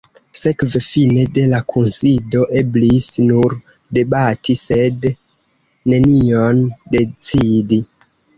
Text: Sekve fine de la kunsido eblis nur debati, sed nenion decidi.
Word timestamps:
Sekve 0.37 0.79
fine 0.83 1.25
de 1.33 1.43
la 1.51 1.59
kunsido 1.73 2.41
eblis 2.61 3.09
nur 3.27 3.55
debati, 3.99 4.57
sed 4.63 5.07
nenion 5.95 6.65
decidi. 6.99 7.81